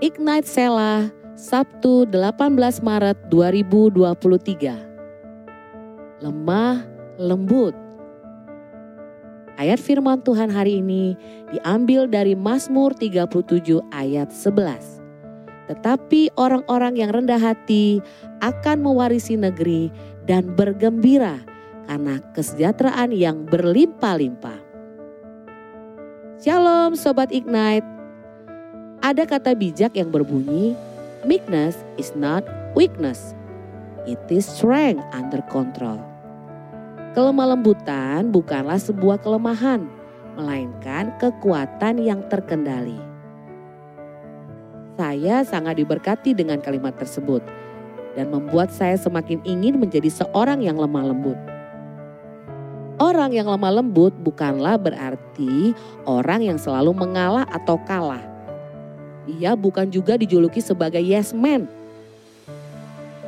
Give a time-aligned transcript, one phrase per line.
[0.00, 6.24] Ignite Sela, Sabtu 18 Maret 2023.
[6.24, 6.88] Lemah
[7.20, 7.76] lembut.
[9.60, 11.20] Ayat firman Tuhan hari ini
[11.52, 15.68] diambil dari Mazmur 37 ayat 11.
[15.68, 18.00] Tetapi orang-orang yang rendah hati
[18.40, 19.92] akan mewarisi negeri
[20.24, 21.44] dan bergembira
[21.84, 24.64] karena kesejahteraan yang berlimpah-limpah.
[26.40, 27.99] Shalom Sobat Ignite.
[29.10, 30.78] Ada kata bijak yang berbunyi,
[31.26, 32.46] meekness is not
[32.78, 33.34] weakness.
[34.06, 35.98] It is strength under control.
[37.18, 39.90] Kelemah lembutan bukanlah sebuah kelemahan,
[40.38, 43.02] melainkan kekuatan yang terkendali.
[44.94, 47.42] Saya sangat diberkati dengan kalimat tersebut
[48.14, 51.38] dan membuat saya semakin ingin menjadi seorang yang lemah lembut.
[53.02, 55.74] Orang yang lemah lembut bukanlah berarti
[56.06, 58.29] orang yang selalu mengalah atau kalah.
[59.38, 61.70] Ia bukan juga dijuluki sebagai yes man.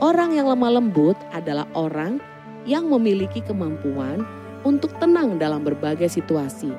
[0.03, 2.19] Orang yang lemah lembut adalah orang
[2.67, 4.27] yang memiliki kemampuan
[4.67, 6.75] untuk tenang dalam berbagai situasi.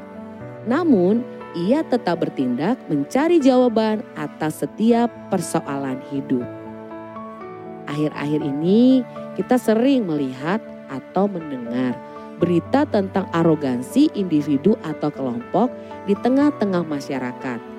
[0.67, 1.23] Namun,
[1.55, 6.43] ia tetap bertindak mencari jawaban atas setiap persoalan hidup.
[7.87, 9.07] Akhir-akhir ini,
[9.39, 10.59] kita sering melihat
[10.91, 11.95] atau mendengar
[12.43, 15.71] berita tentang arogansi individu atau kelompok
[16.09, 17.72] di tengah-tengah masyarakat.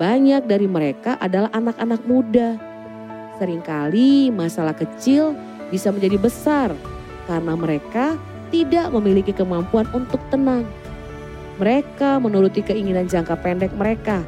[0.00, 2.56] Banyak dari mereka adalah anak-anak muda.
[3.36, 5.36] Seringkali masalah kecil
[5.68, 6.68] bisa menjadi besar
[7.28, 8.16] karena mereka
[8.52, 10.64] tidak memiliki kemampuan untuk tenang.
[11.60, 14.24] Mereka menuruti keinginan jangka pendek mereka,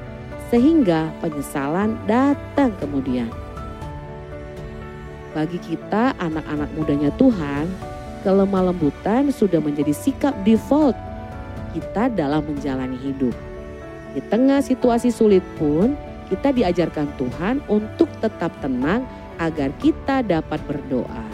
[0.52, 3.28] sehingga penyesalan datang kemudian.
[5.32, 7.66] Bagi kita, anak-anak mudanya Tuhan,
[8.22, 10.94] kelemah lembutan sudah menjadi sikap default
[11.74, 13.34] kita dalam menjalani hidup.
[14.14, 15.98] Di tengah situasi sulit pun,
[16.30, 19.02] kita diajarkan Tuhan untuk tetap tenang
[19.42, 21.26] agar kita dapat berdoa.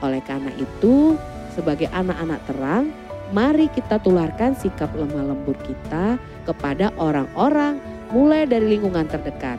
[0.00, 1.18] Oleh karena itu,
[1.52, 2.94] sebagai anak-anak terang,
[3.34, 7.82] mari kita tularkan sikap lemah lembut kita kepada orang-orang
[8.14, 9.58] mulai dari lingkungan terdekat.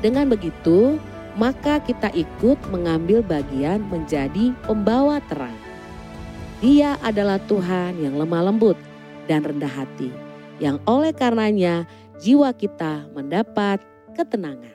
[0.00, 0.96] Dengan begitu,
[1.34, 5.54] maka kita ikut mengambil bagian menjadi pembawa terang.
[6.58, 8.74] Dia adalah Tuhan yang lemah lembut
[9.30, 10.10] dan rendah hati,
[10.58, 11.86] yang oleh karenanya
[12.18, 13.78] jiwa kita mendapat
[14.18, 14.74] ketenangan.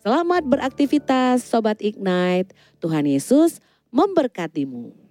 [0.00, 5.03] Selamat beraktivitas Sobat Ignite, Tuhan Yesus memberkatimu.